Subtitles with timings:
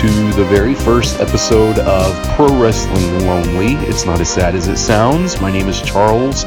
[0.00, 3.74] To the very first episode of Pro Wrestling Lonely.
[3.86, 5.38] It's not as sad as it sounds.
[5.42, 6.44] My name is Charles,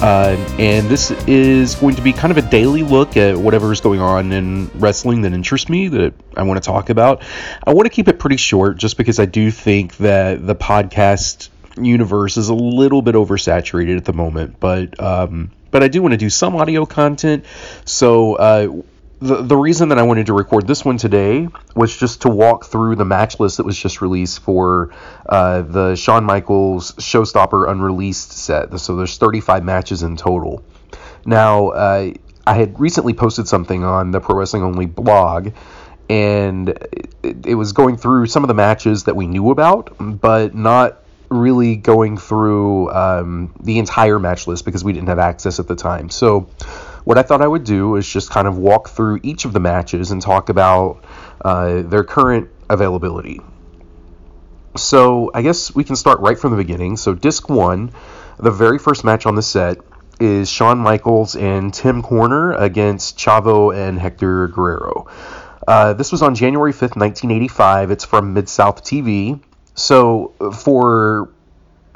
[0.00, 3.82] uh, and this is going to be kind of a daily look at whatever is
[3.82, 7.22] going on in wrestling that interests me, that I want to talk about.
[7.66, 11.50] I want to keep it pretty short just because I do think that the podcast
[11.76, 14.98] universe is a little bit oversaturated at the moment, but.
[14.98, 17.44] Um, but I do want to do some audio content.
[17.84, 18.82] So, uh,
[19.20, 22.66] the, the reason that I wanted to record this one today was just to walk
[22.66, 24.92] through the match list that was just released for
[25.26, 28.78] uh, the Shawn Michaels Showstopper Unreleased set.
[28.78, 30.62] So there's 35 matches in total.
[31.24, 32.12] Now, uh,
[32.46, 35.52] I had recently posted something on the Pro Wrestling Only blog,
[36.10, 36.68] and
[37.22, 41.02] it, it was going through some of the matches that we knew about, but not
[41.28, 45.74] really going through um, the entire match list because we didn't have access at the
[45.74, 46.10] time.
[46.10, 46.48] So,
[47.06, 49.60] what I thought I would do is just kind of walk through each of the
[49.60, 51.04] matches and talk about
[51.40, 53.40] uh, their current availability.
[54.76, 56.96] So I guess we can start right from the beginning.
[56.96, 57.92] So disc one,
[58.40, 59.78] the very first match on the set
[60.18, 65.06] is Shawn Michaels and Tim Horner against Chavo and Hector Guerrero.
[65.64, 67.92] Uh, this was on January 5th, 1985.
[67.92, 69.38] It's from Mid South TV.
[69.76, 71.28] So for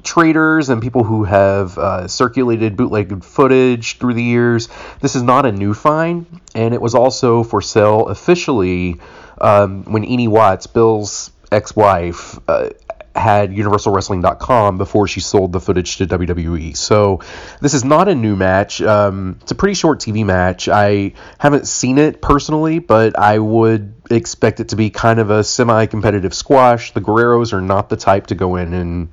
[0.03, 4.69] traders and people who have uh, circulated bootlegged footage through the years.
[5.01, 9.01] This is not a new find, and it was also for sale officially
[9.41, 12.71] um, when Ene Watts, Bill's ex-wife, uh,
[13.15, 16.77] had UniversalWrestling.com before she sold the footage to WWE.
[16.77, 17.21] So
[17.61, 18.81] this is not a new match.
[18.81, 20.69] Um, it's a pretty short TV match.
[20.69, 25.43] I haven't seen it personally, but I would expect it to be kind of a
[25.43, 26.93] semi-competitive squash.
[26.93, 29.09] The Guerreros are not the type to go in and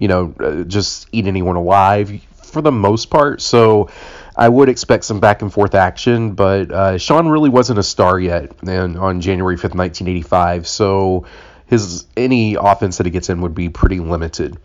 [0.00, 2.10] you know, uh, just eat anyone alive
[2.42, 3.42] for the most part.
[3.42, 3.90] So
[4.34, 8.18] I would expect some back and forth action, but uh, Shawn really wasn't a star
[8.18, 10.66] yet and on January 5th, 1985.
[10.66, 11.26] So
[11.66, 14.56] his any offense that he gets in would be pretty limited.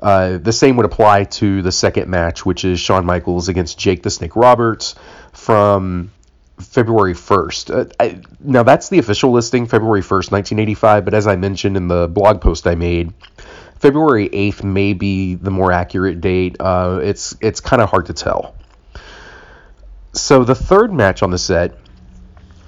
[0.00, 4.02] Uh, the same would apply to the second match, which is Shawn Michaels against Jake
[4.02, 4.94] the Snake Roberts
[5.32, 6.12] from
[6.58, 7.74] February 1st.
[7.74, 11.88] Uh, I, now, that's the official listing, February 1st, 1985, but as I mentioned in
[11.88, 13.12] the blog post I made,
[13.86, 16.56] February 8th may be the more accurate date.
[16.58, 18.56] Uh, it's it's kind of hard to tell.
[20.12, 21.78] So the third match on the set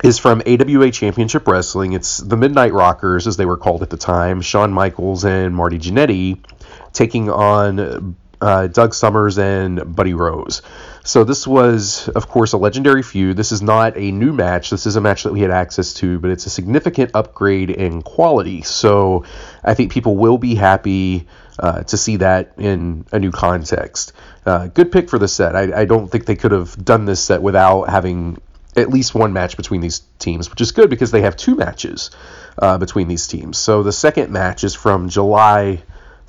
[0.05, 1.93] is from AWA Championship Wrestling.
[1.93, 5.81] It's the Midnight Rockers, as they were called at the time, Shawn Michaels and Marty
[5.81, 6.39] Jannetty,
[6.93, 10.63] taking on uh, Doug Summers and Buddy Rose.
[11.09, 13.39] So this was, of course, a legendary feud.
[13.39, 14.69] This is not a new match.
[14.69, 18.03] This is a match that we had access to, but it's a significant upgrade in
[18.03, 18.61] quality.
[18.61, 19.25] So
[19.65, 21.27] I think people will be happy
[21.59, 24.13] uh, to see that in a new context.
[24.45, 25.57] Uh, good pick for the set.
[25.57, 28.37] I, I don't think they could have done this set without having
[28.77, 32.11] at least one match between these teams, which is good because they have two matches
[32.59, 33.57] uh, between these teams.
[33.57, 35.83] So the second match is from July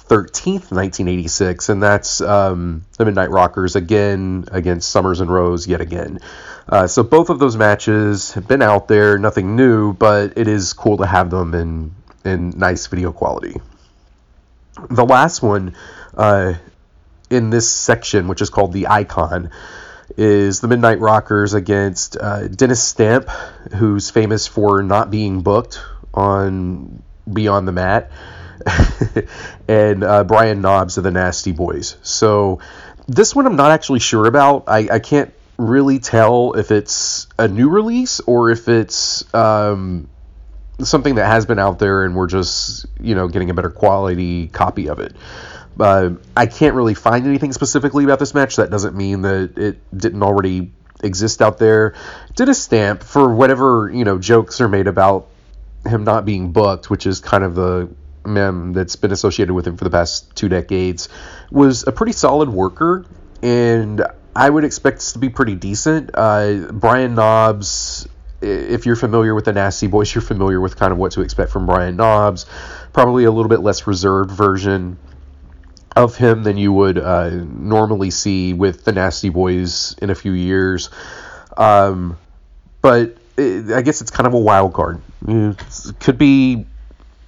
[0.09, 6.19] 13th, 1986, and that's um, the Midnight Rockers again against Summers and Rose yet again.
[6.67, 10.73] Uh, so both of those matches have been out there, nothing new, but it is
[10.73, 13.61] cool to have them in in nice video quality.
[14.89, 15.75] The last one
[16.17, 16.55] uh,
[17.29, 19.51] in this section, which is called the Icon,
[20.17, 23.29] is the Midnight Rockers against uh, Dennis Stamp,
[23.75, 25.79] who's famous for not being booked
[26.15, 28.11] on Beyond the Mat
[29.67, 31.97] and uh, Brian Knobbs of the Nasty Boys.
[32.01, 32.59] So
[33.07, 34.65] this one I'm not actually sure about.
[34.67, 40.09] I, I can't really tell if it's a new release or if it's um,
[40.79, 44.47] something that has been out there and we're just you know getting a better quality
[44.47, 45.15] copy of it.
[45.79, 48.57] Uh, I can't really find anything specifically about this match.
[48.57, 50.71] That doesn't mean that it didn't already
[51.01, 51.95] exist out there.
[52.35, 55.27] Dennis Stamp for whatever you know jokes are made about
[55.85, 57.89] him not being booked, which is kind of the
[58.25, 61.09] mem that's been associated with him for the past two decades,
[61.51, 63.05] was a pretty solid worker,
[63.41, 64.03] and
[64.35, 66.11] I would expect this to be pretty decent.
[66.13, 68.07] Uh, Brian Knobbs,
[68.41, 71.51] if you're familiar with the Nasty Boys, you're familiar with kind of what to expect
[71.51, 72.45] from Brian Knobbs.
[72.93, 74.97] Probably a little bit less reserved version
[75.95, 80.31] of him than you would uh, normally see with the Nasty Boys in a few
[80.31, 80.89] years.
[81.57, 82.17] Um,
[82.81, 85.01] but it, I guess it's kind of a wild card.
[85.27, 85.57] It
[85.99, 86.65] could be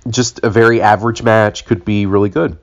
[0.10, 2.58] just a very average match could be really good.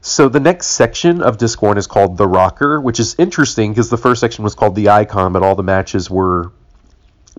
[0.00, 3.88] So the next section of Disc 1 is called The Rocker, which is interesting because
[3.88, 6.52] the first section was called The Icon, but all the matches were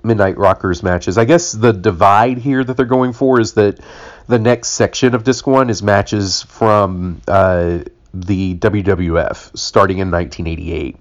[0.03, 1.17] Midnight Rockers matches.
[1.17, 3.79] I guess the divide here that they're going for is that
[4.27, 7.79] the next section of Disc 1 is matches from uh,
[8.13, 10.97] the WWF starting in 1988.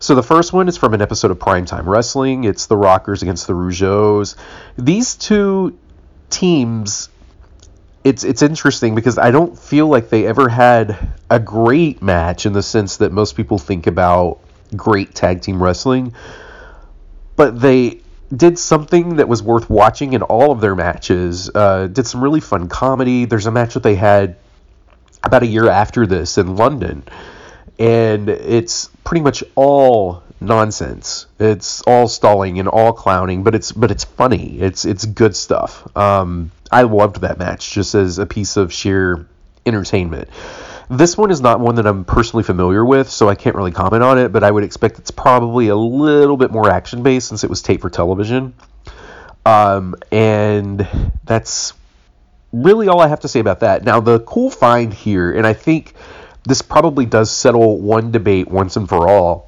[0.00, 2.44] So the first one is from an episode of Primetime Wrestling.
[2.44, 4.36] It's the Rockers against the Rougeaus.
[4.76, 5.76] These two
[6.30, 7.08] teams
[8.04, 10.96] it's it's interesting because I don't feel like they ever had
[11.28, 14.38] a great match in the sense that most people think about
[14.76, 16.14] great tag team wrestling.
[17.36, 18.00] But they
[18.34, 21.50] did something that was worth watching in all of their matches.
[21.54, 23.24] Uh, did some really fun comedy.
[23.24, 24.36] There's a match that they had
[25.22, 27.02] about a year after this in London,
[27.78, 31.26] and it's pretty much all nonsense.
[31.38, 34.58] It's all stalling and all clowning, but it's but it's funny.
[34.60, 35.96] It's it's good stuff.
[35.96, 39.26] Um, I loved that match just as a piece of sheer
[39.66, 40.28] entertainment.
[40.90, 44.02] This one is not one that I'm personally familiar with, so I can't really comment
[44.02, 47.44] on it, but I would expect it's probably a little bit more action based since
[47.44, 48.54] it was taped for television.
[49.44, 50.88] Um, and
[51.24, 51.74] that's
[52.52, 53.84] really all I have to say about that.
[53.84, 55.92] Now, the cool find here, and I think
[56.44, 59.47] this probably does settle one debate once and for all,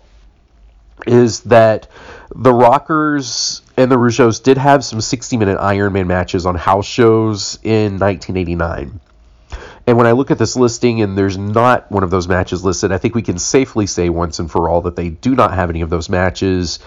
[1.07, 1.89] is that
[2.35, 6.87] the Rockers and the Rougeaus did have some 60 minute Iron Man matches on house
[6.87, 9.01] shows in 1989.
[9.87, 12.93] And when I look at this listing and there's not one of those matches listed,
[12.93, 15.71] I think we can safely say once and for all that they do not have
[15.71, 16.79] any of those matches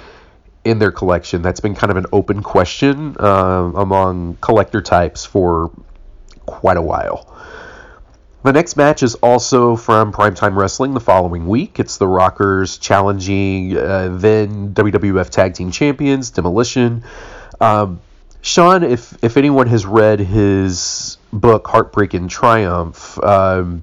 [0.63, 1.42] in their collection.
[1.42, 5.71] That's been kind of an open question uh, among collector types for
[6.45, 7.30] quite a while.
[8.44, 11.80] The next match is also from Primetime Wrestling the following week.
[11.80, 17.06] It's the Rockers challenging uh, then WWF Tag Team Champions Demolition.
[17.62, 18.01] Um,
[18.42, 23.81] Shawn, if if anyone has read his book Heartbreak and Triumph, um,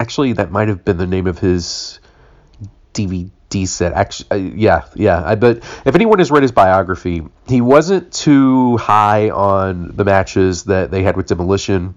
[0.00, 2.00] actually that might have been the name of his
[2.92, 3.92] DVD set.
[3.92, 5.22] Actually, uh, yeah, yeah.
[5.24, 10.64] I but if anyone has read his biography, he wasn't too high on the matches
[10.64, 11.94] that they had with Demolition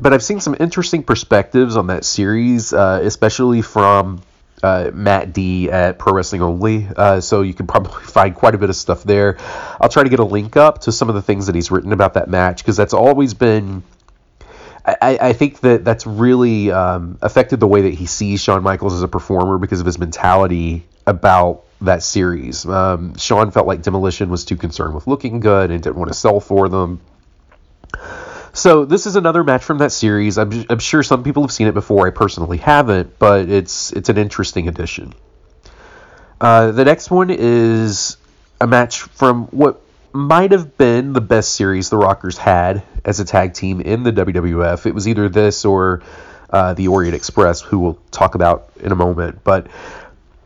[0.00, 4.22] but I've seen some interesting perspectives on that series, uh, especially from
[4.62, 6.88] uh, Matt D at Pro Wrestling Only.
[6.96, 9.36] Uh, so you can probably find quite a bit of stuff there.
[9.80, 11.92] I'll try to get a link up to some of the things that he's written
[11.92, 13.82] about that match because that's always been.
[14.84, 18.94] I, I think that that's really um, affected the way that he sees Shawn Michaels
[18.94, 22.64] as a performer because of his mentality about that series.
[22.64, 26.14] Um, Shawn felt like Demolition was too concerned with looking good and didn't want to
[26.14, 27.00] sell for them.
[28.56, 30.38] So this is another match from that series.
[30.38, 32.06] I'm, I'm sure some people have seen it before.
[32.06, 35.12] I personally haven't, but it's it's an interesting addition.
[36.40, 38.16] Uh, the next one is
[38.58, 39.82] a match from what
[40.14, 44.12] might have been the best series the Rockers had as a tag team in the
[44.12, 44.86] WWF.
[44.86, 46.02] It was either this or
[46.48, 49.44] uh, the Orient Express, who we'll talk about in a moment.
[49.44, 49.66] But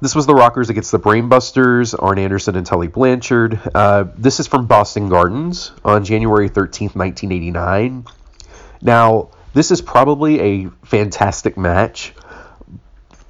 [0.00, 3.61] this was the Rockers against the Brainbusters, Arn Anderson and Tully Blanchard.
[3.75, 8.06] Uh, this is from Boston Gardens on January 13th, 1989.
[8.81, 12.14] Now, this is probably a fantastic match,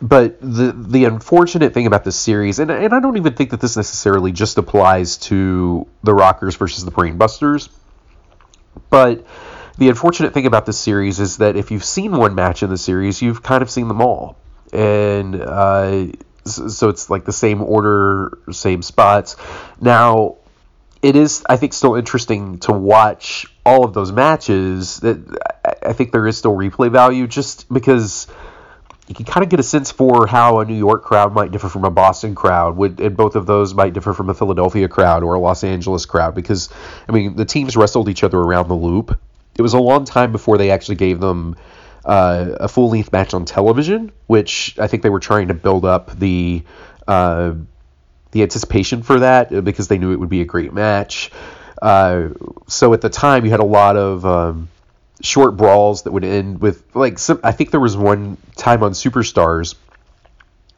[0.01, 3.61] but the the unfortunate thing about this series, and, and I don't even think that
[3.61, 7.69] this necessarily just applies to the Rockers versus the Brainbusters,
[8.91, 9.27] but
[9.79, 12.79] the unfortunate thing about this series is that if you've seen one match in the
[12.79, 14.37] series, you've kind of seen them all.
[14.73, 16.07] And uh,
[16.57, 19.37] so it's like the same order, same spots.
[19.81, 20.37] Now,
[21.03, 25.01] it is I think still interesting to watch all of those matches.
[25.01, 25.19] That
[25.85, 28.27] I think there is still replay value just because
[29.09, 31.69] you can kind of get a sense for how a New York crowd might differ
[31.69, 35.35] from a Boston crowd, and both of those might differ from a Philadelphia crowd or
[35.35, 36.69] a Los Angeles crowd because
[37.09, 39.19] I mean the teams wrestled each other around the loop.
[39.57, 41.57] It was a long time before they actually gave them
[42.11, 45.85] uh, a full length match on television, which I think they were trying to build
[45.85, 46.65] up the
[47.07, 47.55] uh,
[48.33, 51.31] the anticipation for that because they knew it would be a great match.
[51.81, 52.31] Uh,
[52.67, 54.69] so at the time, you had a lot of um,
[55.23, 58.91] short brawls that would end with like some, I think there was one time on
[58.91, 59.77] Superstars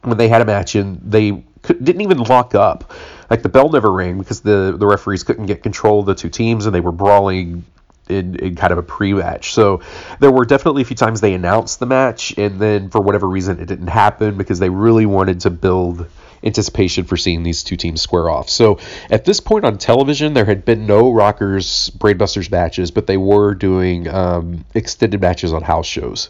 [0.03, 2.93] when they had a match and they could, didn't even lock up.
[3.31, 6.29] Like the bell never rang because the the referees couldn't get control of the two
[6.29, 7.65] teams and they were brawling
[8.09, 9.53] in, in kind of a pre-match.
[9.53, 9.81] So
[10.19, 13.59] there were definitely a few times they announced the match, and then for whatever reason
[13.59, 16.07] it didn't happen because they really wanted to build
[16.43, 18.49] anticipation for seeing these two teams square off.
[18.49, 18.79] So
[19.09, 23.53] at this point on television, there had been no Rockers Brainbusters matches, but they were
[23.53, 26.29] doing um, extended matches on house shows.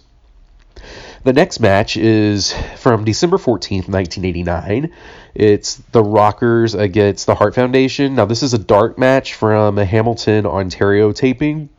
[1.24, 4.92] The next match is from December 14th, 1989.
[5.34, 8.16] It's the Rockers against the Hart Foundation.
[8.16, 11.70] Now, this is a dark match from a Hamilton, Ontario taping.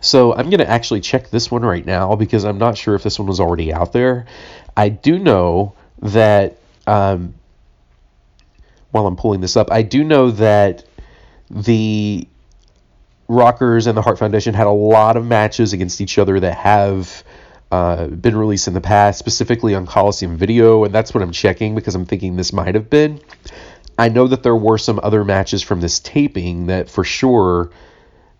[0.00, 3.02] So I'm going to actually check this one right now because I'm not sure if
[3.02, 4.26] this one was already out there.
[4.76, 7.34] I do know that, um,
[8.92, 10.84] while I'm pulling this up, I do know that
[11.50, 12.28] the
[13.26, 17.24] Rockers and the Hart Foundation had a lot of matches against each other that have
[17.72, 21.74] uh, been released in the past, specifically on Coliseum Video, and that's what I'm checking
[21.74, 23.18] because I'm thinking this might have been.
[23.98, 27.70] I know that there were some other matches from this taping that for sure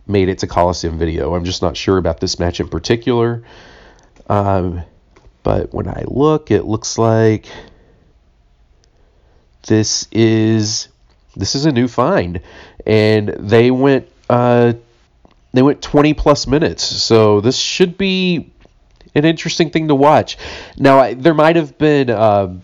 [0.06, 1.34] made it to Coliseum Video.
[1.34, 3.42] I'm just not sure about this match in particular.
[4.28, 4.82] Um,
[5.42, 7.46] but when I look, it looks like
[9.66, 10.88] this is
[11.34, 12.42] this is a new find,
[12.86, 14.74] and they went uh,
[15.52, 16.84] they went 20 plus minutes.
[16.84, 18.51] So this should be
[19.14, 20.38] an interesting thing to watch.
[20.76, 22.10] Now I, there might have been.
[22.10, 22.62] Um,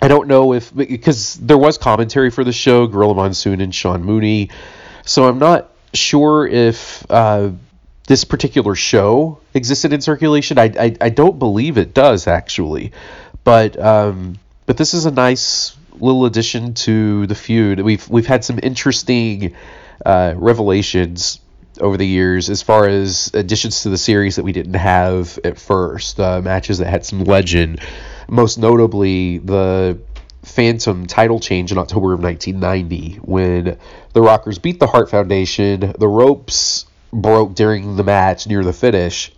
[0.00, 4.04] I don't know if because there was commentary for the show, Gorilla Monsoon and Sean
[4.04, 4.50] Mooney,
[5.04, 7.50] so I'm not sure if uh,
[8.06, 10.58] this particular show existed in circulation.
[10.58, 12.92] I, I, I don't believe it does actually,
[13.42, 17.80] but um, but this is a nice little addition to the feud.
[17.80, 19.54] We've we've had some interesting
[20.06, 21.40] uh, revelations
[21.80, 25.58] over the years as far as additions to the series that we didn't have at
[25.58, 26.20] first.
[26.20, 27.80] Uh, matches that had some legend,
[28.28, 29.98] most notably the
[30.42, 33.78] Phantom title change in October of 1990 when
[34.12, 35.92] the Rockers beat the Hart Foundation.
[35.98, 39.32] The ropes broke during the match near the finish.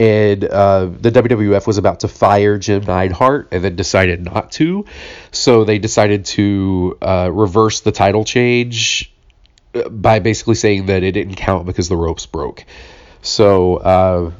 [0.00, 4.84] And uh, the WWF was about to fire Jim Neidhart and then decided not to.
[5.32, 9.12] So they decided to uh, reverse the title change
[9.90, 12.64] by basically saying that it didn't count because the ropes broke.
[13.22, 14.32] So uh,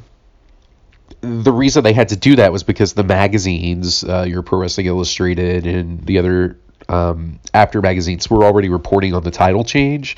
[1.21, 4.87] the reason they had to do that was because the magazines, uh, your Pro Wrestling
[4.87, 6.57] Illustrated and the other
[6.87, 10.17] um, Apter magazines, were already reporting on the title change.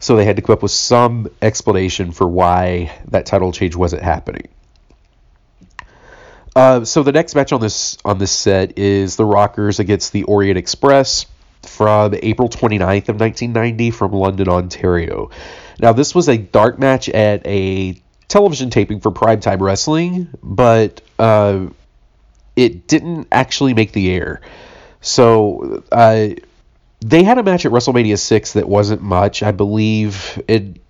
[0.00, 4.02] So they had to come up with some explanation for why that title change wasn't
[4.02, 4.48] happening.
[6.54, 10.22] Uh, so the next match on this on this set is the Rockers against the
[10.24, 11.26] Orient Express
[11.74, 15.30] from April 29th of 1990 from London, Ontario.
[15.80, 21.66] Now this was a dark match at a television taping for Primetime Wrestling, but uh,
[22.56, 24.40] it didn't actually make the air.
[25.00, 26.28] So uh,
[27.00, 29.42] they had a match at WrestleMania 6 that wasn't much.
[29.42, 30.80] I believe it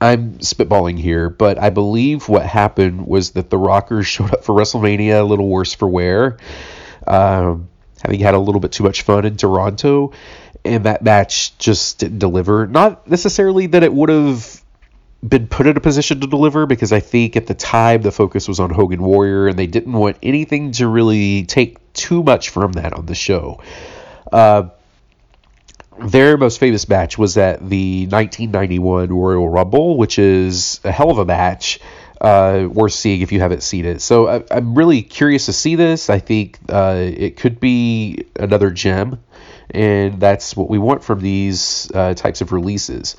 [0.00, 4.54] I'm spitballing here, but I believe what happened was that the Rockers showed up for
[4.54, 6.36] WrestleMania a little worse for wear,
[7.06, 7.69] um,
[8.02, 10.12] having had a little bit too much fun in Toronto,
[10.64, 12.66] and that match just didn't deliver.
[12.66, 14.62] Not necessarily that it would have
[15.26, 18.48] been put in a position to deliver, because I think at the time the focus
[18.48, 22.72] was on Hogan Warrior, and they didn't want anything to really take too much from
[22.72, 23.62] that on the show.
[24.32, 24.70] Uh,
[25.98, 31.18] their most famous match was at the 1991 Royal Rumble, which is a hell of
[31.18, 31.80] a match.
[32.20, 34.02] Uh, worth seeing if you haven't seen it.
[34.02, 36.10] So I, am really curious to see this.
[36.10, 39.20] I think uh, it could be another gem,
[39.70, 43.16] and that's what we want from these uh, types of releases.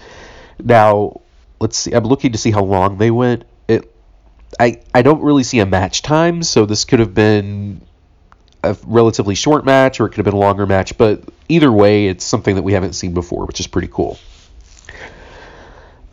[0.63, 1.21] Now,
[1.59, 1.93] let's see.
[1.93, 3.45] I'm looking to see how long they went.
[3.67, 3.91] It,
[4.59, 7.81] I I don't really see a match time, so this could have been
[8.63, 12.07] a relatively short match or it could have been a longer match, but either way,
[12.07, 14.19] it's something that we haven't seen before, which is pretty cool.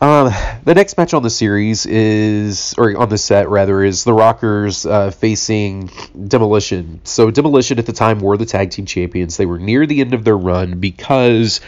[0.01, 0.31] Um,
[0.63, 4.85] the next match on the series is, or on the set rather, is the Rockers
[4.85, 5.91] uh, facing
[6.27, 7.01] Demolition.
[7.03, 9.35] So Demolition at the time were the tag team champions.
[9.35, 11.59] They were near the end of their run because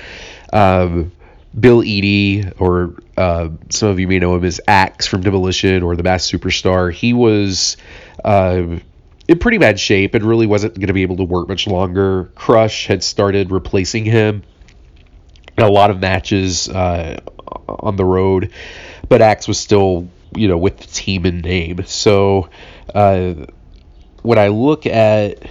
[0.54, 1.12] um,
[1.60, 5.98] Bill Eadie, or uh, some of you may know him as Axe from Demolition or
[5.98, 7.76] the Masked Superstar, he was
[8.24, 8.78] uh,
[9.28, 12.32] in pretty bad shape and really wasn't going to be able to work much longer.
[12.36, 14.44] Crush had started replacing him
[15.58, 17.20] in a lot of matches uh,
[17.67, 18.51] on the road,
[19.10, 21.84] but Axe was still, you know, with the team in name.
[21.86, 22.50] So
[22.93, 23.34] uh,
[24.22, 25.43] when I look at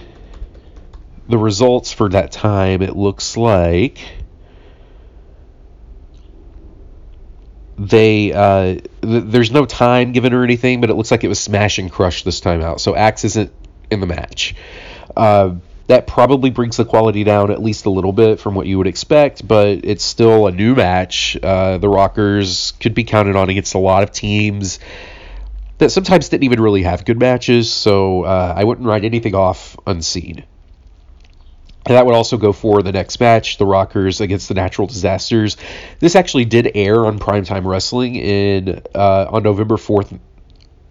[1.27, 3.99] the results for that time, it looks like
[7.77, 11.39] they uh, th- there's no time given or anything, but it looks like it was
[11.39, 12.79] smash and crush this time out.
[12.79, 13.51] So Axe isn't
[13.89, 14.55] in the match.
[15.15, 15.55] Uh,
[15.91, 18.87] that probably brings the quality down at least a little bit from what you would
[18.87, 21.37] expect, but it's still a new match.
[21.43, 24.79] Uh, the Rockers could be counted on against a lot of teams
[25.79, 29.75] that sometimes didn't even really have good matches, so uh, I wouldn't write anything off
[29.85, 30.45] unseen.
[31.85, 35.57] And that would also go for the next match, the Rockers against the Natural Disasters.
[35.99, 40.17] This actually did air on Primetime Wrestling in uh, on November fourth,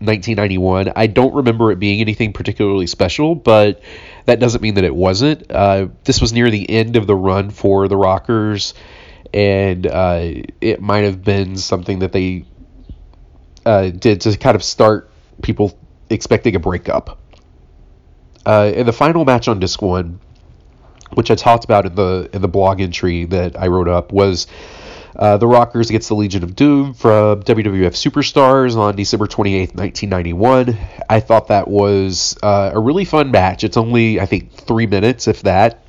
[0.00, 0.92] 1991.
[0.96, 3.82] I don't remember it being anything particularly special, but
[4.24, 5.50] that doesn't mean that it wasn't.
[5.50, 8.74] Uh, this was near the end of the run for the Rockers,
[9.32, 10.22] and uh,
[10.60, 12.44] it might have been something that they
[13.66, 15.10] uh, did to kind of start
[15.42, 15.78] people
[16.08, 17.18] expecting a breakup.
[18.46, 20.18] Uh, in the final match on disc one,
[21.12, 24.46] which I talked about in the in the blog entry that I wrote up, was
[25.16, 30.78] Uh, the Rockers against the Legion of Doom from WWF Superstars on December 28th, 1991.
[31.08, 33.64] I thought that was uh, a really fun match.
[33.64, 35.82] It's only, I think, three minutes, if that.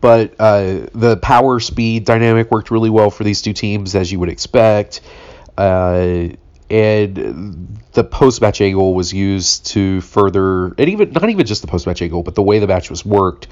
[0.00, 4.18] But uh, the power speed dynamic worked really well for these two teams, as you
[4.18, 5.00] would expect.
[5.56, 6.28] Uh,
[6.68, 11.68] and the post match angle was used to further, and even not even just the
[11.68, 13.46] post match angle, but the way the match was worked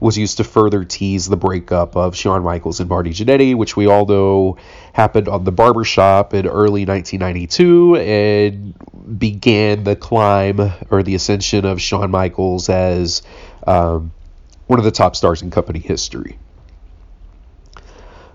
[0.00, 3.86] was used to further tease the breakup of Shawn Michaels and Marty Jannetty, which we
[3.86, 4.56] all know
[4.94, 11.80] happened on the barbershop in early 1992 and began the climb or the ascension of
[11.80, 13.22] Shawn Michaels as
[13.66, 14.12] um,
[14.66, 16.38] one of the top stars in company history.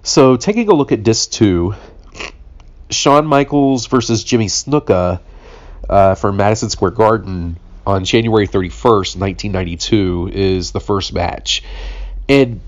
[0.03, 1.73] So, taking a look at Disc 2,
[2.91, 5.19] Shawn Michaels versus Jimmy Snuka
[5.89, 11.63] uh, from Madison Square Garden on January 31st, 1992, is the first match.
[12.27, 12.61] And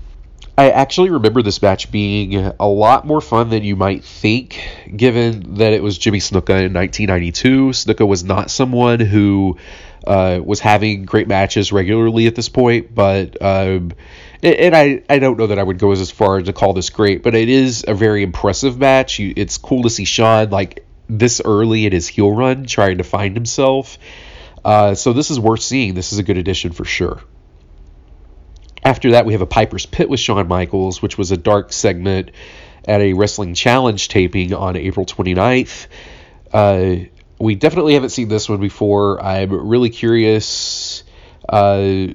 [0.56, 4.60] I actually remember this match being a lot more fun than you might think,
[4.96, 7.70] given that it was Jimmy Snuka in 1992.
[7.70, 9.56] Snuka was not someone who
[10.06, 13.40] uh, was having great matches regularly at this point, but.
[13.40, 13.92] Um,
[14.40, 17.24] and I, I don't know that I would go as far to call this great,
[17.24, 19.18] but it is a very impressive match.
[19.18, 23.04] You, it's cool to see Shawn like this early in his heel run trying to
[23.04, 23.98] find himself.
[24.64, 25.94] Uh, so this is worth seeing.
[25.94, 27.20] This is a good addition for sure.
[28.82, 32.30] After that, we have a Piper's Pit with Shawn Michaels, which was a dark segment
[32.86, 35.86] at a Wrestling Challenge taping on April 29th.
[36.52, 36.96] Uh,
[37.38, 39.22] we definitely haven't seen this one before.
[39.22, 41.04] I'm really curious
[41.48, 42.08] uh,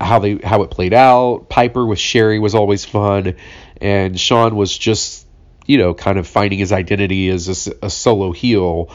[0.00, 1.48] how they how it played out.
[1.48, 3.36] Piper with Sherri was always fun,
[3.80, 5.26] and Shawn was just
[5.66, 8.90] you know kind of finding his identity as a, a solo heel.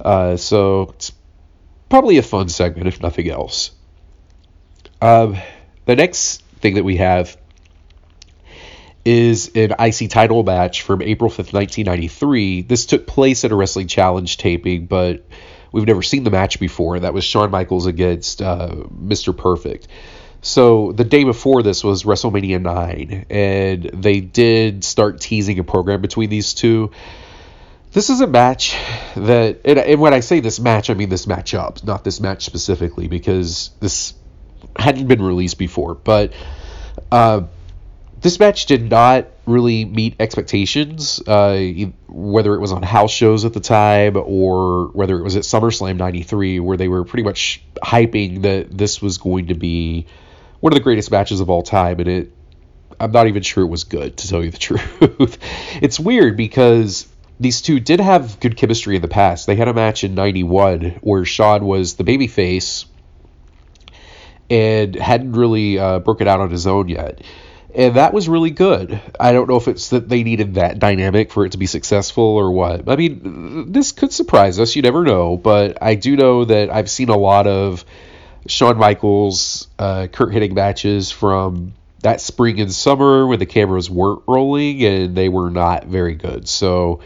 [0.00, 1.12] Uh, so it's
[1.88, 3.70] probably a fun segment if nothing else.
[5.00, 5.36] Um,
[5.86, 7.36] the next thing that we have
[9.04, 12.62] is an IC title match from April 5th, 1993.
[12.62, 15.24] This took place at a Wrestling Challenge taping, but
[15.72, 17.00] we've never seen the match before.
[17.00, 19.36] That was Shawn Michaels against uh, Mr.
[19.36, 19.88] Perfect.
[20.40, 26.00] So the day before this was WrestleMania 9, and they did start teasing a program
[26.00, 26.90] between these two.
[27.98, 28.76] This is a match
[29.16, 32.44] that, and, and when I say this match, I mean this matchup, not this match
[32.44, 34.14] specifically, because this
[34.76, 35.96] hadn't been released before.
[35.96, 36.32] But
[37.10, 37.46] uh,
[38.20, 41.72] this match did not really meet expectations, uh,
[42.06, 45.96] whether it was on house shows at the time or whether it was at SummerSlam
[45.96, 50.06] 93, where they were pretty much hyping that this was going to be
[50.60, 51.98] one of the greatest matches of all time.
[51.98, 52.32] And it,
[53.00, 55.38] I'm not even sure it was good, to tell you the truth.
[55.82, 57.08] it's weird because
[57.40, 59.46] these two did have good chemistry in the past.
[59.46, 62.86] They had a match in 91 where Shawn was the babyface
[64.50, 67.22] and hadn't really uh, broken out on his own yet.
[67.74, 69.00] And that was really good.
[69.20, 72.24] I don't know if it's that they needed that dynamic for it to be successful
[72.24, 72.88] or what.
[72.88, 74.74] I mean, this could surprise us.
[74.74, 75.36] You never know.
[75.36, 77.84] But I do know that I've seen a lot of
[78.46, 84.22] Shawn Michaels, uh, Curt Hennig matches from that spring and summer when the cameras weren't
[84.26, 86.48] rolling and they were not very good.
[86.48, 87.00] So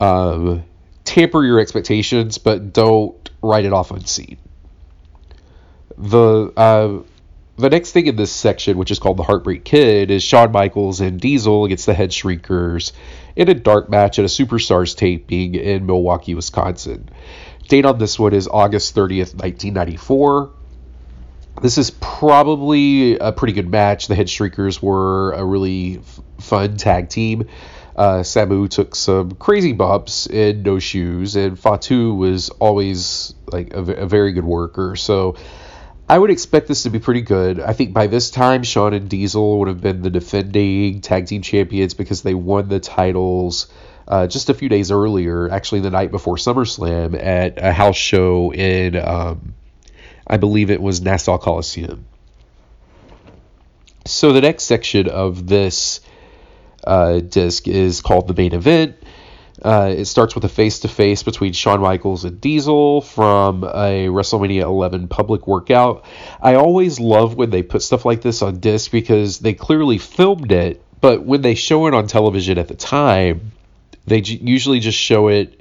[0.00, 0.64] um,
[1.04, 4.38] tamper your expectations, but don't write it off unseen.
[5.96, 7.02] The uh,
[7.58, 11.00] the next thing in this section, which is called the Heartbreak Kid, is Shawn Michaels
[11.00, 12.92] and Diesel against the Head Shrinkers
[13.36, 17.08] in a dark match at a Superstars taping in Milwaukee, Wisconsin.
[17.68, 20.50] Date on this one is August 30th, 1994.
[21.60, 24.08] This is probably a pretty good match.
[24.08, 27.48] The Head Shrinkers were a really f- fun tag team.
[27.94, 33.80] Uh, Samu took some crazy bumps in no shoes, and Fatu was always like a,
[33.80, 34.96] a, very good worker.
[34.96, 35.36] So
[36.08, 37.60] I would expect this to be pretty good.
[37.60, 41.42] I think by this time, Shawn and Diesel would have been the defending tag team
[41.42, 43.70] champions because they won the titles
[44.08, 48.52] uh, just a few days earlier, actually the night before SummerSlam, at a house show
[48.52, 48.96] in.
[48.96, 49.54] Um,
[50.26, 52.06] I believe it was Nassau Coliseum.
[54.06, 56.00] So the next section of this
[56.84, 58.96] uh, disc is called the main event.
[59.60, 64.08] Uh, it starts with a face to face between Shawn Michaels and Diesel from a
[64.08, 66.04] WrestleMania 11 public workout.
[66.40, 70.50] I always love when they put stuff like this on disc because they clearly filmed
[70.50, 73.52] it, but when they show it on television at the time,
[74.06, 75.60] they usually just show it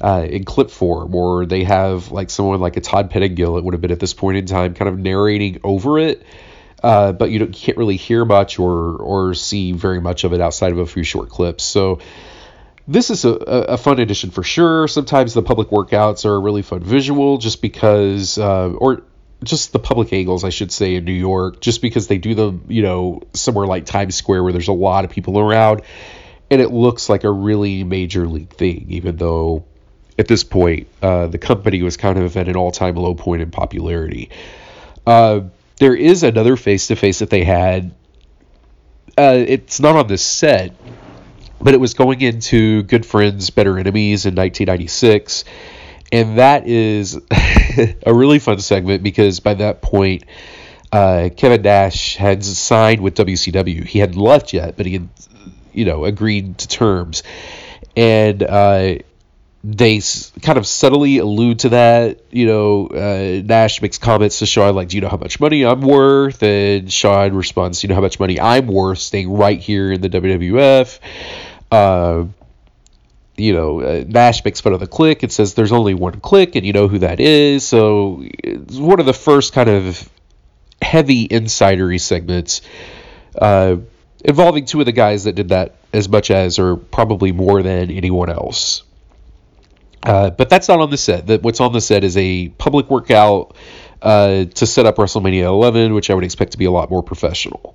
[0.00, 3.74] uh, in clip form, or they have like someone like a Todd Pettengill, it would
[3.74, 6.24] have been at this point in time, kind of narrating over it.
[6.82, 10.72] Uh, but you can't really hear much or or see very much of it outside
[10.72, 11.64] of a few short clips.
[11.64, 12.00] So
[12.86, 14.86] this is a, a fun addition for sure.
[14.86, 19.02] Sometimes the public workouts are a really fun visual, just because, uh, or
[19.42, 22.66] just the public angles, I should say, in New York, just because they do them,
[22.68, 25.82] you know, somewhere like Times Square where there's a lot of people around
[26.50, 29.64] and it looks like a really major league thing, even though
[30.18, 33.50] at this point uh, the company was kind of at an all-time low point in
[33.50, 34.30] popularity.
[35.06, 35.42] Uh,
[35.78, 37.94] there is another face-to-face that they had.
[39.18, 40.74] Uh, it's not on this set,
[41.60, 45.44] but it was going into Good Friends, Better Enemies in 1996.
[46.12, 47.18] And that is
[48.06, 50.24] a really fun segment because by that point,
[50.92, 53.84] uh, Kevin Nash had signed with WCW.
[53.84, 55.08] He hadn't left yet, but he had,
[55.72, 57.22] you know, agreed to terms.
[57.96, 58.98] And uh,
[59.68, 60.00] they
[60.42, 62.20] kind of subtly allude to that.
[62.30, 65.64] You know, uh, Nash makes comments to Shawn like, "Do you know how much money
[65.64, 69.58] I'm worth?" And Shawn responds, "Do you know how much money I'm worth staying right
[69.58, 71.00] here in the WWF?"
[71.72, 72.26] Uh,
[73.36, 76.54] you know, uh, Nash makes fun of the Kliq and says there's only one Kliq,
[76.54, 77.66] and you know who that is.
[77.66, 80.08] So it's one of the first kind of
[80.80, 82.60] heavy insidery segments
[83.36, 83.76] uh,
[84.24, 87.90] involving two of the guys that did that as much as, or probably more than
[87.90, 88.84] anyone else.
[90.06, 91.26] Uh, but that's not on the set.
[91.26, 93.56] That what's on the set is a public workout
[94.00, 97.02] uh, to set up WrestleMania 11, which I would expect to be a lot more
[97.02, 97.74] professional.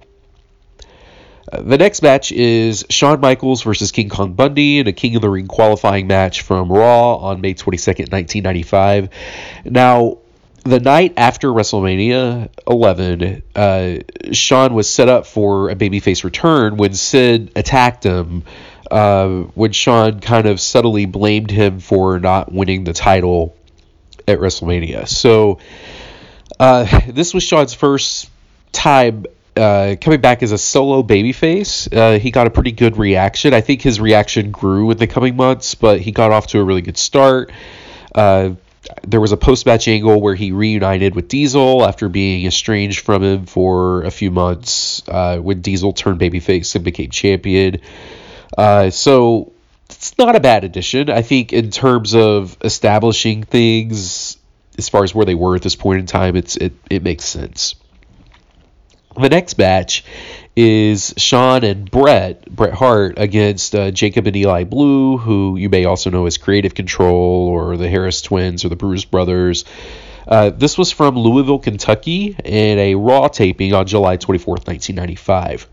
[1.51, 5.21] Uh, the next match is Shawn Michaels versus King Kong Bundy in a King of
[5.21, 9.09] the Ring qualifying match from Raw on May 22nd, 1995.
[9.65, 10.19] Now,
[10.63, 13.97] the night after WrestleMania 11, uh,
[14.31, 18.43] Shawn was set up for a babyface return when Sid attacked him
[18.91, 23.55] uh, when Shawn kind of subtly blamed him for not winning the title
[24.27, 25.07] at WrestleMania.
[25.07, 25.59] So
[26.59, 28.29] uh, this was Shawn's first
[28.71, 29.25] time
[29.55, 31.91] uh, coming back as a solo babyface.
[31.95, 33.53] Uh, he got a pretty good reaction.
[33.53, 36.63] I think his reaction grew in the coming months, but he got off to a
[36.63, 37.51] really good start.
[38.13, 38.51] Uh,
[39.07, 43.23] there was a post match angle where he reunited with Diesel after being estranged from
[43.23, 47.79] him for a few months uh, when Diesel turned babyface and became champion.
[48.57, 49.51] Uh, so
[49.89, 51.09] it's not a bad addition.
[51.09, 54.37] I think in terms of establishing things
[54.77, 57.25] as far as where they were at this point in time, it's it, it makes
[57.25, 57.75] sense.
[59.19, 60.05] The next match
[60.55, 65.85] is Shawn and Bret, Bret Hart, against uh, Jacob and Eli Blu, who you may
[65.85, 69.65] also know as Creative Control or the Harris Twins or the Bruise Brothers.
[70.27, 75.67] Uh, this was from Louisville, Kentucky, in a Raw taping on July 24th, 1995.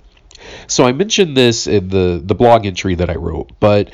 [0.67, 3.91] So I mentioned this in the the blog entry that I wrote, but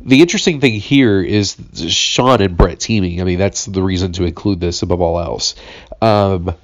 [0.00, 1.56] the interesting thing here is
[1.88, 3.20] Shawn and Bret teaming.
[3.20, 5.54] I mean, that's the reason to include this above all else.
[6.00, 6.54] Um,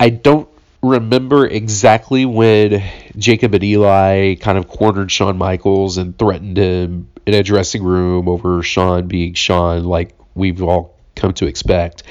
[0.00, 0.48] I don't
[0.82, 2.82] remember exactly when
[3.16, 8.28] Jacob and Eli kind of cornered Shawn Michaels and threatened him in a dressing room
[8.28, 12.02] over Shawn being Shawn, like we've all come to expect.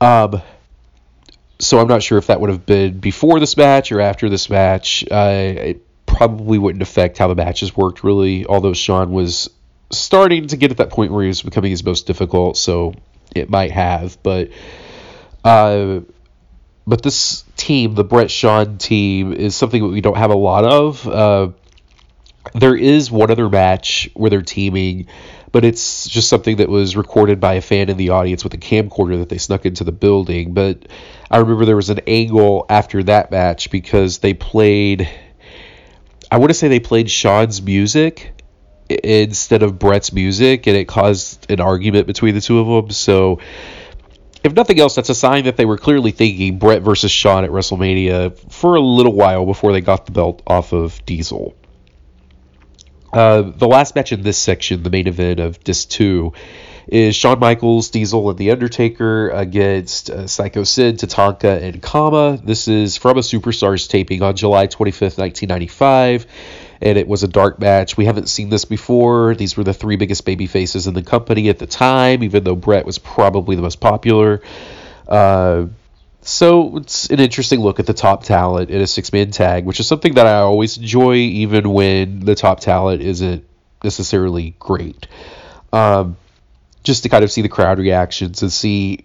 [0.00, 0.40] Um,
[1.62, 4.50] so I'm not sure if that would have been before this match or after this
[4.50, 5.04] match.
[5.08, 9.48] Uh, it probably wouldn't affect how the matches worked really, although Shawn was
[9.90, 12.94] starting to get at that point where he was becoming his most difficult, so
[13.34, 14.20] it might have.
[14.24, 14.50] But
[15.44, 16.00] uh,
[16.84, 20.64] but this team, the Bret Shawn team, is something that we don't have a lot
[20.64, 21.06] of.
[21.06, 21.50] Uh,
[22.54, 25.06] there is one other match where they're teaming
[25.52, 28.58] but it's just something that was recorded by a fan in the audience with a
[28.58, 30.54] camcorder that they snuck into the building.
[30.54, 30.88] But
[31.30, 35.08] I remember there was an angle after that match because they played,
[36.30, 38.32] I want to say they played Shawn's music
[38.88, 42.90] instead of Bret's music, and it caused an argument between the two of them.
[42.90, 43.38] So,
[44.42, 47.50] if nothing else, that's a sign that they were clearly thinking Bret versus Shawn at
[47.50, 51.54] WrestleMania for a little while before they got the belt off of Diesel.
[53.12, 56.32] Uh, the last match in this section, the main event of Disc 2,
[56.88, 62.40] is Shawn Michaels, Diesel, and The Undertaker against uh, Psycho Sid, Tatanka, and Kama.
[62.42, 66.26] This is from a Superstars taping on July 25th, 1995,
[66.80, 67.96] and it was a dark match.
[67.96, 69.34] We haven't seen this before.
[69.34, 72.56] These were the three biggest baby faces in the company at the time, even though
[72.56, 74.42] Bret was probably the most popular.
[75.06, 75.66] Uh,
[76.32, 79.80] so it's an interesting look at the top talent in a six man tag, which
[79.80, 83.44] is something that I always enjoy, even when the top talent isn't
[83.84, 85.06] necessarily great.
[85.72, 86.16] Um,
[86.82, 89.00] just to kind of see the crowd reactions and see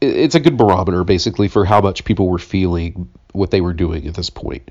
[0.00, 4.06] it's a good barometer basically for how much people were feeling what they were doing
[4.06, 4.70] at this point.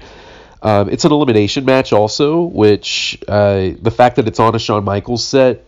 [0.61, 4.83] Um, it's an elimination match also, which uh, the fact that it's on a Shawn
[4.83, 5.65] Michaels set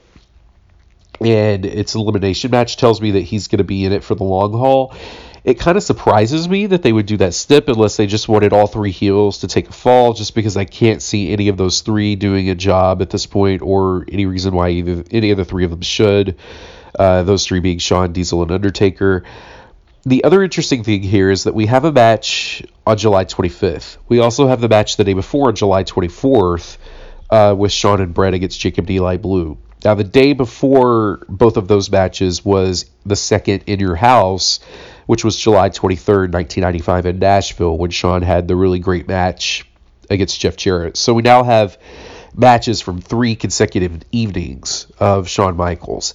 [1.21, 4.15] and it's an elimination match tells me that he's going to be in it for
[4.15, 4.93] the long haul
[5.50, 8.54] it kind of surprises me that they would do that stip unless they just wanted
[8.54, 11.82] all three heels to take a fall, just because I can't see any of those
[11.82, 15.46] three doing a job at this point, or any reason why either any of the
[15.46, 16.36] three of them should.
[16.94, 19.24] Uh, those three being Shawn, Diesel, and Undertaker.
[20.06, 23.98] The other interesting thing here is that we have a match on July 25th.
[24.08, 26.78] We also have the match the day before on July 24th
[27.32, 29.58] uh, with Shawn and Bret against Jacob and Eli Blu.
[29.84, 34.60] Now, the day before both of those matches was the second in your house,
[35.10, 39.65] which was July 23rd, 1995, in Nashville, when Shawn had the really great match
[40.08, 40.98] against Jeff Jarrett.
[40.98, 41.80] So we now have
[42.36, 46.13] matches from three consecutive evenings of Shawn Michaels.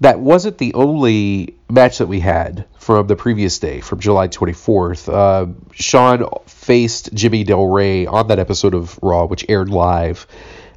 [0.00, 5.12] That wasn't the only match that we had from the previous day, from July 24th.
[5.12, 10.26] Uh, faced Jimmy Del Rey on that episode of Raw, which aired live.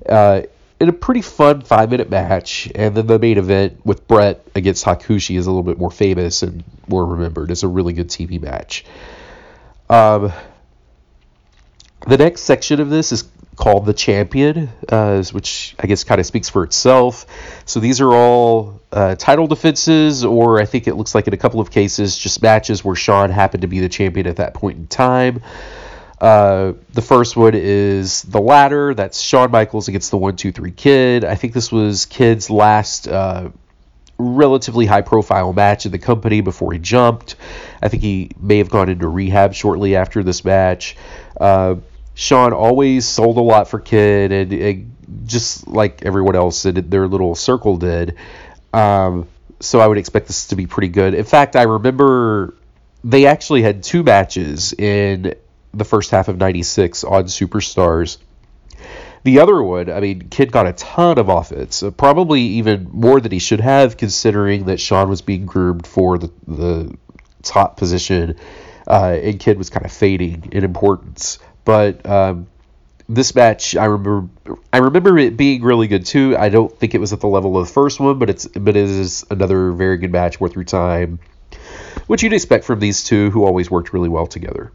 [0.05, 0.41] Uh,
[0.81, 2.67] in a pretty fun five minute match.
[2.73, 6.41] And then the main event with Bret against Hakushi is a little bit more famous
[6.41, 7.51] and more remembered.
[7.51, 8.83] It's a really good TV match.
[9.91, 10.33] Um,
[12.07, 13.25] the next section of this is
[13.57, 17.27] called the champion, uh, which I guess kind of speaks for itself.
[17.65, 21.37] So these are all uh, title defenses, or I think it looks like in a
[21.37, 24.79] couple of cases, just matches where Shawn happened to be the champion at that point
[24.79, 25.43] in time.
[26.21, 28.93] Uh, the first one is the ladder.
[28.93, 31.25] That's Shawn Michaels against the One Two Three Kid.
[31.25, 33.49] I think this was Kid's last uh,
[34.19, 37.37] relatively high profile match in the company before he jumped.
[37.81, 40.95] I think he may have gone into rehab shortly after this match.
[41.39, 41.77] Uh,
[42.13, 47.07] Shawn always sold a lot for Kid, and, and just like everyone else in their
[47.07, 48.15] little circle did.
[48.73, 49.27] Um,
[49.59, 51.15] so I would expect this to be pretty good.
[51.15, 52.53] In fact, I remember
[53.03, 55.33] they actually had two matches in
[55.73, 58.17] the first half of 96 on Superstars.
[59.23, 63.21] The other one, I mean, Kid got a ton of offense, uh, probably even more
[63.21, 66.97] than he should have, considering that Shawn was being groomed for the, the
[67.43, 68.37] top position,
[68.87, 71.37] uh, and Kid was kind of fading in importance.
[71.65, 72.47] But um,
[73.07, 76.35] this match, I remember, I remember it being really good too.
[76.37, 78.75] I don't think it was at the level of the first one, but it's but
[78.75, 81.19] it is another very good match worth your time,
[82.07, 84.71] which you'd expect from these two who always worked really well together.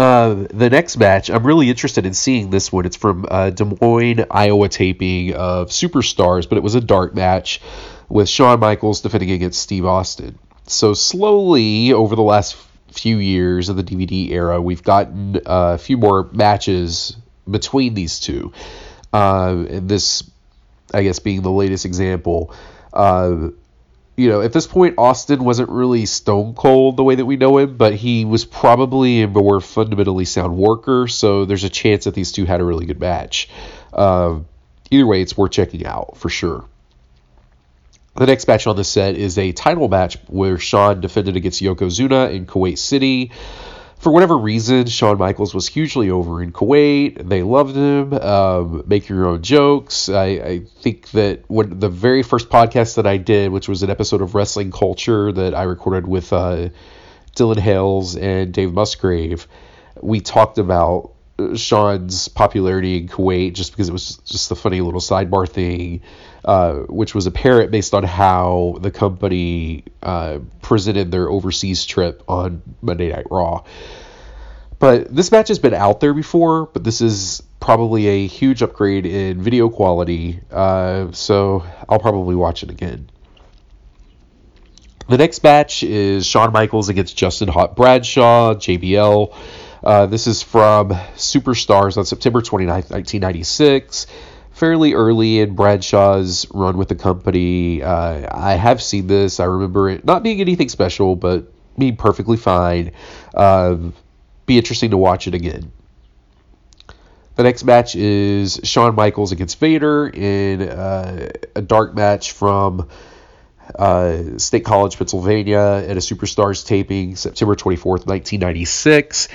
[0.00, 2.86] Uh, the next match, I'm really interested in seeing this one.
[2.86, 7.60] It's from uh, Des Moines, Iowa taping of Superstars, but it was a dark match
[8.08, 10.38] with Shawn Michaels defending against Steve Austin.
[10.66, 12.56] So slowly over the last
[12.90, 17.14] few years of the DVD era, we've gotten uh, a few more matches
[17.50, 18.54] between these two.
[19.12, 20.22] Uh, and this,
[20.94, 22.54] I guess, being the latest example.
[24.20, 27.56] You know, at this point, Austin wasn't really stone cold the way that we know
[27.56, 31.08] him, but he was probably a more fundamentally sound worker.
[31.08, 33.48] So there's a chance that these two had a really good match.
[33.94, 34.40] Uh,
[34.90, 36.66] either way, it's worth checking out for sure.
[38.14, 42.30] The next match on the set is a title match where Shawn defended against Yokozuna
[42.30, 43.30] in Kuwait City
[44.00, 47.28] for whatever reason, Shawn Michaels was hugely over in Kuwait.
[47.28, 48.14] They loved him.
[48.14, 50.08] Um, make your own jokes.
[50.08, 53.90] I, I, think that when the very first podcast that I did, which was an
[53.90, 56.70] episode of Wrestling Culture that I recorded with uh,
[57.36, 59.46] Dylan Hales and Dave Musgrave,
[60.00, 61.12] we talked about
[61.54, 66.00] Shawn's popularity in Kuwait just because it was just a funny little sidebar thing,
[66.44, 72.22] uh, which was a parrot based on how the company uh, presented their overseas trip
[72.28, 73.64] on Monday Night Raw.
[74.78, 79.04] But this match has been out there before, but this is probably a huge upgrade
[79.04, 83.10] in video quality, uh, so I'll probably watch it again.
[85.10, 89.34] The next match is Shawn Michaels against Justin Hawk Bradshaw, JBL.
[89.82, 94.06] Uh, this is from Superstars on September 29th, 1996.
[94.60, 97.82] Fairly early in Bradshaw's run with the company.
[97.82, 99.40] Uh, I have seen this.
[99.40, 102.92] I remember it not being anything special, but being perfectly fine.
[103.32, 103.78] Uh,
[104.44, 105.72] be interesting to watch it again.
[107.36, 112.86] The next match is Shawn Michaels against Vader in uh, a dark match from
[113.74, 119.28] uh, State College, Pennsylvania, at a Superstars taping September 24th, 1996.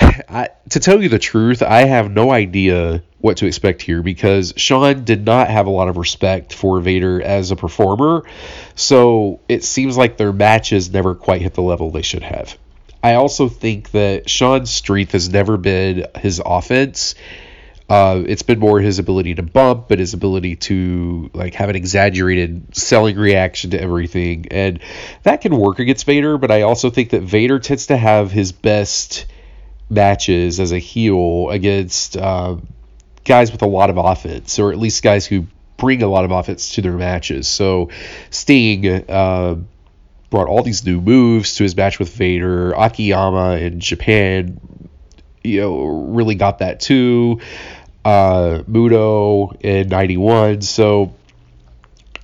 [0.28, 4.54] I, to tell you the truth, I have no idea what to expect here because
[4.56, 8.24] Shawn did not have a lot of respect for Vader as a performer,
[8.74, 12.56] so it seems like their matches never quite hit the level they should have.
[13.02, 17.14] I also think that Shawn's strength has never been his offense.
[17.88, 21.76] Uh, it's been more his ability to bump, but his ability to like have an
[21.76, 24.78] exaggerated selling reaction to everything, and
[25.24, 26.38] that can work against Vader.
[26.38, 29.26] But I also think that Vader tends to have his best
[29.90, 32.56] matches as a heel against uh,
[33.24, 36.30] guys with a lot of offense, or at least guys who bring a lot of
[36.30, 37.48] offense to their matches.
[37.48, 37.90] So
[38.30, 39.56] Sting uh,
[40.30, 42.72] brought all these new moves to his match with Vader.
[42.72, 44.60] Akiyama in Japan,
[45.42, 47.40] you know, really got that too.
[48.04, 50.62] Uh, Muto in '91.
[50.62, 51.14] So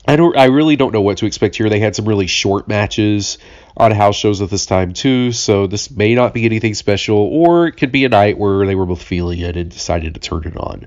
[0.09, 0.37] I don't.
[0.37, 1.69] I really don't know what to expect here.
[1.69, 3.39] They had some really short matches
[3.77, 7.67] on house shows at this time too, so this may not be anything special, or
[7.67, 10.45] it could be a night where they were both feeling it and decided to turn
[10.45, 10.87] it on.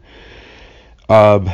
[1.10, 1.50] Um,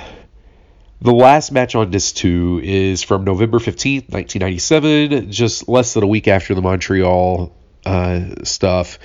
[1.02, 6.08] the last match on disc two is from November 15th, 1997, just less than a
[6.08, 7.52] week after the Montreal
[7.86, 9.00] uh, stuff,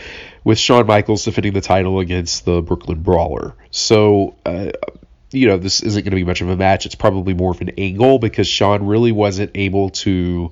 [0.45, 3.55] with Shawn Michaels defending the title against the Brooklyn Brawler.
[3.71, 4.71] So, uh,
[5.33, 6.87] you know, this isn't going to be much of a match.
[6.87, 10.51] It's probably more of an angle because Shawn really wasn't able to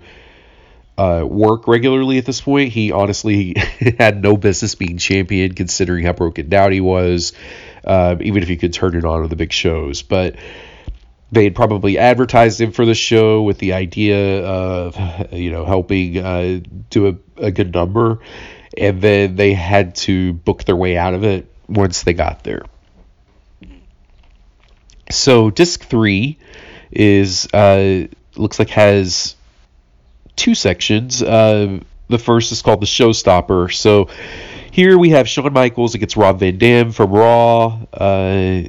[0.96, 2.72] uh, work regularly at this point.
[2.72, 3.54] He honestly
[3.98, 7.32] had no business being champion considering how broken down he was,
[7.84, 10.02] uh, even if he could turn it on with the big shows.
[10.02, 10.36] But
[11.30, 16.18] they had probably advertised him for the show with the idea of, you know, helping
[16.18, 18.20] uh, do a, a good number.
[18.76, 22.62] And then they had to book their way out of it once they got there.
[25.10, 26.38] So disc three
[26.90, 29.36] is uh, looks like has
[30.36, 31.22] two sections.
[31.22, 33.72] Uh, the first is called the Showstopper.
[33.72, 34.08] So
[34.70, 37.80] here we have Shawn Michaels against Rob Van Dam from Raw.
[37.92, 38.62] Uh,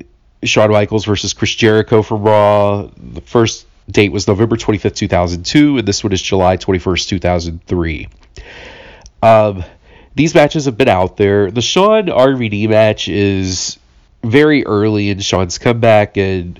[0.43, 2.89] Shawn Michaels versus Chris Jericho from Raw.
[2.97, 8.09] The first date was November 25th, 2002, and this one is July 21st, 2003.
[9.21, 9.63] Um,
[10.15, 11.51] these matches have been out there.
[11.51, 13.78] The Shawn RVD match is
[14.23, 16.59] very early in Shawn's comeback, and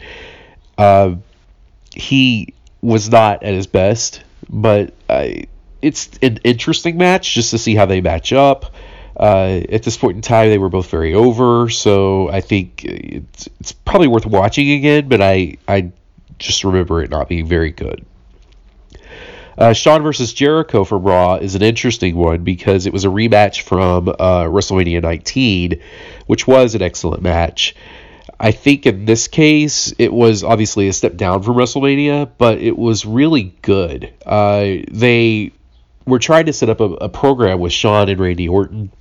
[0.77, 1.15] uh,
[1.93, 5.27] he was not at his best but uh,
[5.81, 8.73] it's an interesting match just to see how they match up.
[9.17, 13.49] Uh, at this point in time, they were both very over, so I think it's,
[13.59, 15.09] it's probably worth watching again.
[15.09, 15.91] But I I
[16.37, 18.05] just remember it not being very good.
[19.59, 23.61] Uh, Shawn versus Jericho for Raw is an interesting one because it was a rematch
[23.61, 25.81] from uh, WrestleMania 19,
[26.27, 27.75] which was an excellent match.
[28.39, 32.77] I think in this case, it was obviously a step down from WrestleMania, but it
[32.77, 34.13] was really good.
[34.25, 35.51] Uh, they
[36.05, 38.91] were trying to set up a, a, program with Shawn and Randy Orton.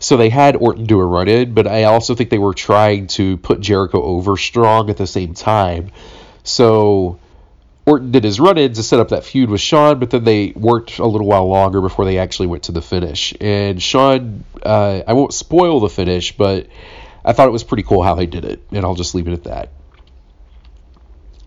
[0.00, 3.06] So they had Orton do a run in, but I also think they were trying
[3.08, 5.90] to put Jericho over strong at the same time.
[6.42, 7.18] So
[7.86, 10.52] Orton did his run in to set up that feud with Shawn, but then they
[10.56, 13.32] worked a little while longer before they actually went to the finish.
[13.40, 16.66] And Shawn, uh, I won't spoil the finish, but
[17.24, 19.32] I thought it was pretty cool how they did it, and I'll just leave it
[19.32, 19.70] at that.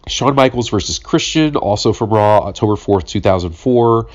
[0.08, 4.08] Shawn Michaels versus Christian, also from Raw, October 4th, 2004.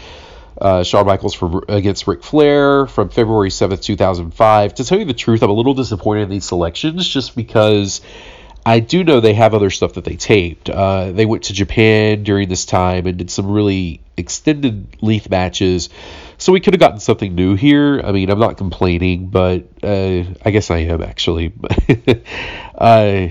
[0.60, 4.74] Uh, Shawn Michaels from, against Ric Flair from February 7th, 2005.
[4.76, 8.00] To tell you the truth, I'm a little disappointed in these selections just because
[8.66, 10.70] I do know they have other stuff that they taped.
[10.70, 15.90] Uh, they went to Japan during this time and did some really extended length matches
[16.38, 18.00] so we could have gotten something new here.
[18.02, 21.52] I mean, I'm not complaining, but uh, I guess I am actually.
[22.74, 23.28] uh,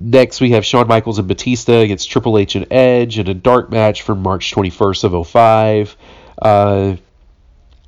[0.00, 3.70] next, we have Shawn Michaels and Batista against Triple H and Edge in a dark
[3.70, 5.96] match from March 21st of 05.
[6.40, 6.96] Uh,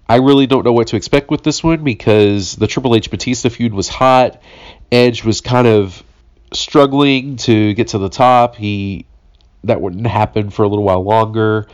[0.08, 3.48] I really don't know what to expect with this one because the Triple H Batista
[3.48, 4.40] feud was hot.
[4.92, 6.02] Edge was kind of
[6.52, 8.56] struggling to get to the top.
[8.56, 9.06] He
[9.64, 11.66] that wouldn't happen for a little while longer.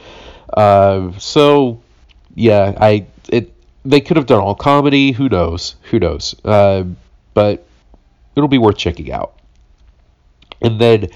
[0.52, 1.82] Uh, so
[2.34, 3.52] yeah, I it
[3.84, 5.12] they could have done all comedy.
[5.12, 5.76] Who knows?
[5.90, 6.34] Who knows?
[6.44, 6.84] Uh,
[7.34, 7.66] but
[8.36, 9.38] it'll be worth checking out.
[10.60, 11.08] And then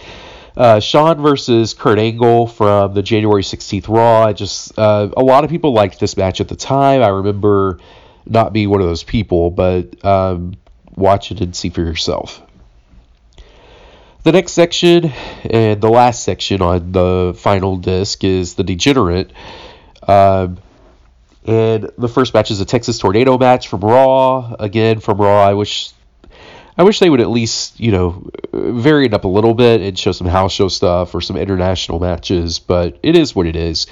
[0.56, 4.24] uh, Shawn versus Kurt Angle from the January 16th Raw.
[4.24, 7.02] I just uh, a lot of people liked this match at the time.
[7.02, 7.78] I remember
[8.26, 10.54] not being one of those people, but um,
[10.96, 12.42] watch it and see for yourself.
[14.26, 15.12] The next section
[15.48, 19.30] and the last section on the final disc is the Degenerate.
[20.02, 20.58] Um,
[21.44, 24.52] and the first match is a Texas Tornado match from Raw.
[24.58, 25.92] Again, from Raw, I wish
[26.76, 29.96] I wish they would at least, you know, vary it up a little bit and
[29.96, 33.86] show some house show stuff or some international matches, but it is what it is.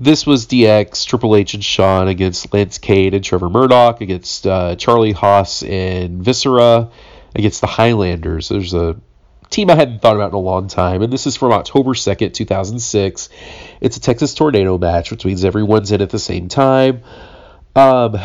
[0.00, 4.74] This was DX, Triple H, and Shawn against Lance Cade and Trevor Murdoch, against uh,
[4.74, 6.90] Charlie Haas and Viscera,
[7.36, 8.48] against the Highlanders.
[8.48, 8.96] There's a
[9.50, 12.34] team I hadn't thought about in a long time, and this is from October 2nd,
[12.34, 13.28] 2006.
[13.80, 17.02] It's a Texas Tornado match, which means everyone's in at the same time.
[17.74, 18.16] Um,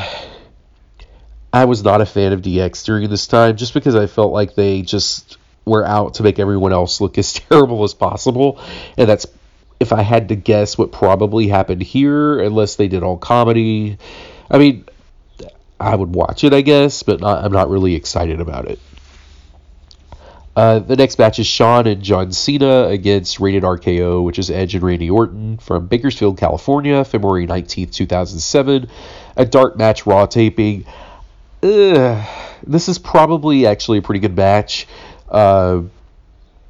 [1.53, 4.55] I was not a fan of DX during this time just because I felt like
[4.55, 8.59] they just were out to make everyone else look as terrible as possible.
[8.97, 9.26] And that's,
[9.80, 13.97] if I had to guess, what probably happened here, unless they did all comedy.
[14.49, 14.86] I mean,
[15.80, 18.80] I would watch it, I guess, but not, I'm not really excited about it.
[20.55, 24.75] Uh, the next match is Shawn and John Cena against Rated RKO, which is Edge
[24.75, 28.89] and Randy Orton from Bakersfield, California, February 19th, 2007.
[29.37, 30.85] A dark match Raw taping.
[31.63, 32.27] Ugh,
[32.67, 34.87] this is probably actually a pretty good match.
[35.29, 35.83] Uh,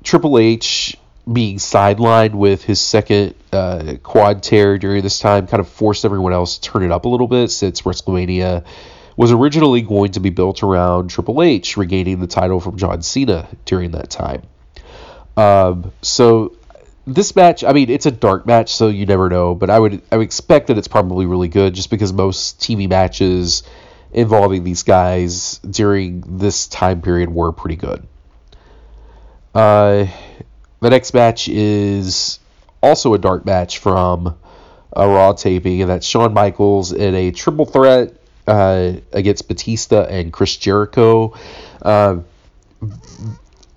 [0.03, 0.95] Triple H
[1.31, 6.33] being sidelined with his second uh, quad tear during this time kind of forced everyone
[6.33, 8.63] else to turn it up a little bit since WrestleMania
[9.17, 13.47] was originally going to be built around Triple H regaining the title from John Cena
[13.65, 14.43] during that time.
[15.37, 16.55] Um, so
[17.05, 20.01] this match, I mean, it's a dark match, so you never know, but I would
[20.11, 23.63] I would expect that it's probably really good just because most TV matches
[24.13, 28.05] involving these guys during this time period were pretty good.
[29.53, 30.07] Uh,
[30.79, 32.39] the next match is
[32.81, 34.37] also a dark match from
[34.93, 38.20] a Raw taping, and that's Shawn Michaels in a triple threat
[38.51, 41.33] uh, against Batista and Chris Jericho.
[41.81, 42.17] Uh,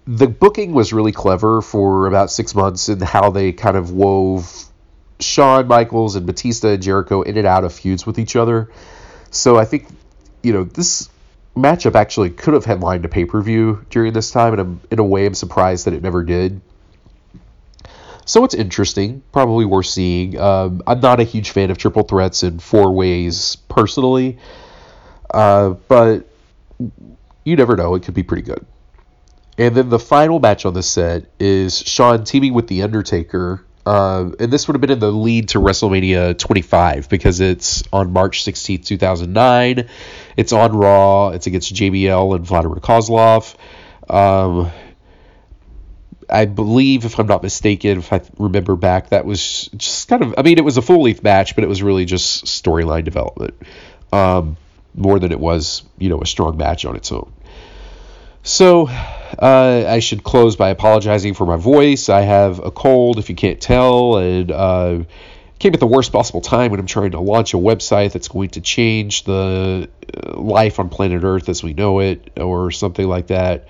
[0.06, 4.64] the booking was really clever for about six months in how they kind of wove
[5.20, 8.70] Shawn Michaels and Batista and Jericho in and out of feuds with each other.
[9.30, 9.86] So I think,
[10.42, 11.08] you know, this
[11.56, 14.98] matchup actually could have headlined a pay per view during this time, and I'm, in
[14.98, 16.60] a way, I'm surprised that it never did.
[18.26, 20.38] So it's interesting, probably worth seeing.
[20.40, 24.38] Um, I'm not a huge fan of triple threats in four ways personally,
[25.34, 26.26] uh, but
[27.44, 28.64] you never know; it could be pretty good.
[29.58, 33.64] And then the final match on the set is Shawn teaming with The Undertaker.
[33.86, 38.12] Uh, and this would have been in the lead to WrestleMania 25 because it's on
[38.12, 39.88] March 16, 2009.
[40.36, 41.28] It's on Raw.
[41.28, 43.54] It's against JBL and Vladimir Kozlov.
[44.08, 44.72] Um,
[46.30, 50.34] I believe, if I'm not mistaken, if I remember back, that was just kind of,
[50.38, 53.54] I mean, it was a full leaf match, but it was really just storyline development
[54.14, 54.56] um,
[54.94, 57.32] more than it was, you know, a strong match on its own.
[58.42, 62.08] So, uh, I should close by apologizing for my voice.
[62.08, 65.04] I have a cold, if you can't tell, and uh,
[65.58, 68.50] came at the worst possible time when I'm trying to launch a website that's going
[68.50, 73.28] to change the uh, life on planet Earth as we know it, or something like
[73.28, 73.66] that.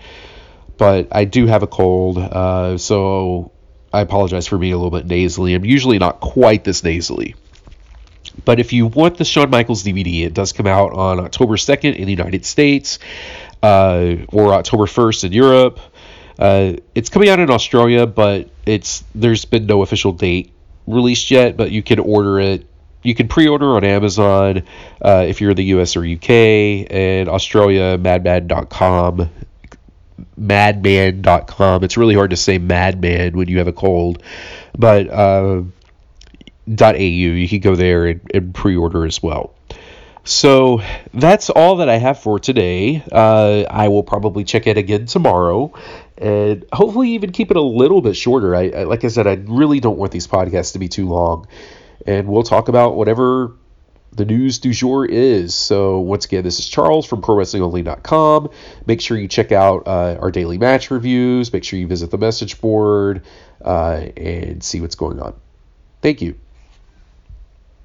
[0.77, 3.53] But I do have a cold, uh, so
[3.93, 5.55] I apologize for being a little bit nasally.
[5.55, 7.37] I'm usually not quite this nasally.
[8.45, 11.97] But if you want the Shawn Michaels DVD, it does come out on October 2nd
[11.97, 12.99] in the United States
[13.63, 15.81] uh, or October 1st in Europe.
[16.39, 20.53] Uh, it's coming out in Australia, but it's there's been no official date
[20.87, 21.57] released yet.
[21.57, 22.67] But you can order it.
[23.03, 24.65] You can pre-order on Amazon
[25.01, 27.99] uh, if you're in the US or UK and Australia.
[27.99, 29.31] Madman.com,
[30.37, 31.85] Madman.com.
[31.85, 34.23] It's really hard to say Madman when you have a cold,
[34.77, 35.63] but uh,
[36.69, 36.97] .au.
[36.97, 39.55] You can go there and, and pre-order as well.
[40.25, 40.81] So
[41.13, 43.03] that's all that I have for today.
[43.13, 45.75] Uh, I will probably check it again tomorrow,
[46.17, 48.57] and hopefully even keep it a little bit shorter.
[48.57, 51.47] I, I like I said, I really don't want these podcasts to be too long,
[52.07, 53.53] and we'll talk about whatever
[54.13, 55.55] the news du jour is.
[55.55, 58.51] So once again, this is Charles from ProWrestlingOnly.com.
[58.87, 61.53] Make sure you check out uh, our daily match reviews.
[61.53, 63.25] Make sure you visit the message board
[63.63, 65.35] uh, and see what's going on.
[66.01, 66.37] Thank you.